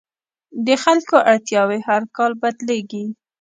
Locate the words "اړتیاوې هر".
1.31-2.01